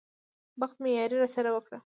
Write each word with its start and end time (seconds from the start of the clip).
بخت 0.59 0.77
مې 0.81 0.91
ياري 0.97 1.15
راسره 1.21 1.49
وکړه. 1.53 1.77